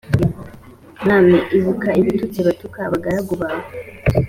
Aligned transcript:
mwami 1.03 1.37
ibuka 1.57 1.89
ibitutsi 1.99 2.39
batuka 2.47 2.79
abagaragu 2.87 3.33
bawe 3.41 3.65